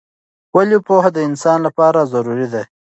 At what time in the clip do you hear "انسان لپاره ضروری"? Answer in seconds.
1.29-2.47